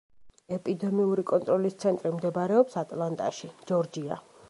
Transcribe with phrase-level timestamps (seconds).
[0.55, 4.25] ეპიდემიური კონტროლის ცენტრი მდებარეობს ატლანტაში, ჯორჯია.